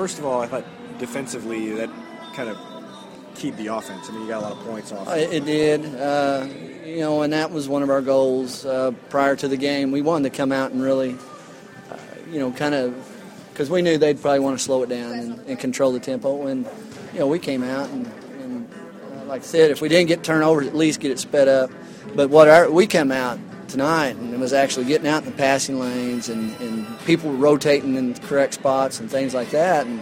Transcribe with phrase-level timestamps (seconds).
[0.00, 0.64] First of all, I thought
[0.98, 1.90] defensively that
[2.32, 2.56] kind of
[3.34, 4.08] keyed the offense.
[4.08, 5.06] I mean, you got a lot of points off.
[5.06, 5.94] Uh, It did.
[5.94, 6.46] Uh,
[6.86, 9.92] you know, and that was one of our goals uh, prior to the game.
[9.92, 11.18] We wanted to come out and really,
[11.90, 11.96] uh,
[12.32, 12.94] you know, kind of,
[13.52, 16.46] because we knew they'd probably want to slow it down and, and control the tempo.
[16.46, 16.66] And,
[17.12, 18.06] you know, we came out and,
[18.40, 18.70] and
[19.20, 21.70] uh, like I said, if we didn't get turnovers, at least get it sped up.
[22.14, 23.38] But what our, we come out
[23.70, 27.36] tonight and it was actually getting out in the passing lanes and, and people were
[27.36, 29.86] rotating in the correct spots and things like that.
[29.86, 30.00] And,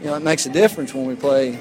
[0.00, 1.58] you know, it makes a difference when we play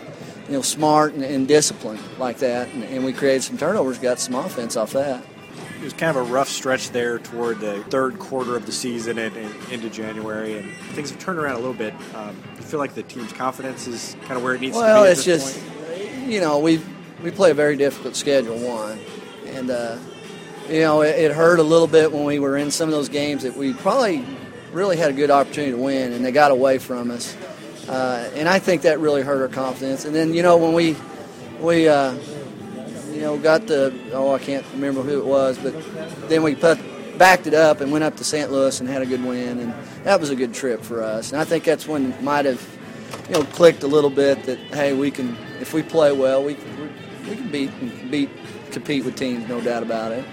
[0.47, 2.69] you know, smart and, and disciplined like that.
[2.69, 5.23] And, and we created some turnovers, got some offense off that.
[5.77, 9.17] It was kind of a rough stretch there toward the third quarter of the season
[9.17, 11.93] and, and into January, and things have turned around a little bit.
[12.15, 14.87] Um, you feel like the team's confidence is kind of where it needs well, to
[14.87, 15.01] be.
[15.01, 16.31] Well, it's just, point?
[16.31, 16.81] you know, we
[17.21, 18.97] we play a very difficult schedule, one,
[19.47, 19.97] and uh,
[20.69, 23.09] you know, it, it hurt a little bit when we were in some of those
[23.09, 24.25] games that we probably
[24.71, 27.35] really had a good opportunity to win, and they got away from us.
[27.87, 30.05] Uh, and I think that really hurt our confidence.
[30.05, 30.95] And then, you know, when we
[31.59, 32.13] we uh,
[33.11, 35.73] you know got the oh I can't remember who it was, but
[36.29, 36.79] then we put
[37.17, 38.51] backed it up and went up to St.
[38.51, 41.31] Louis and had a good win, and that was a good trip for us.
[41.31, 42.61] And I think that's when might have
[43.29, 46.55] you know clicked a little bit that hey we can if we play well we
[47.29, 48.29] we can beat beat
[48.71, 50.25] compete with teams, no doubt about it.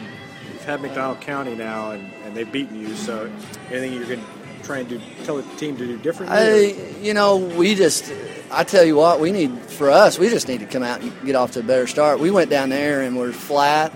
[0.71, 2.95] Had McDonald County now, and, and they've beaten you.
[2.95, 3.29] So,
[3.71, 6.39] anything you're going to try and do, tell the team to do differently?
[6.39, 8.13] I, you know, we just,
[8.53, 11.13] I tell you what, we need, for us, we just need to come out and
[11.27, 12.21] get off to a better start.
[12.21, 13.93] We went down there and were flat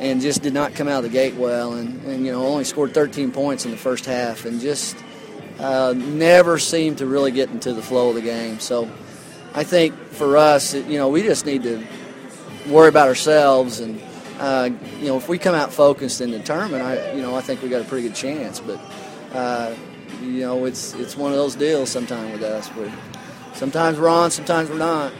[0.00, 2.64] and just did not come out of the gate well and, and you know, only
[2.64, 4.96] scored 13 points in the first half and just
[5.58, 8.60] uh, never seemed to really get into the flow of the game.
[8.60, 8.90] So
[9.52, 11.86] I think for us, you know, we just need to
[12.66, 14.00] worry about ourselves and,
[14.44, 14.68] uh,
[15.00, 17.70] you know, if we come out focused and determined, I, you know, I think we
[17.70, 18.60] got a pretty good chance.
[18.60, 18.78] But,
[19.32, 19.74] uh,
[20.20, 22.68] you know, it's it's one of those deals sometimes with us.
[22.68, 22.92] Where
[23.54, 25.12] sometimes we're on, sometimes we're not.